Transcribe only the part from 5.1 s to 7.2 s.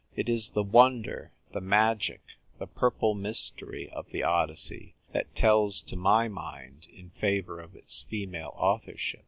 that tells to rny mind in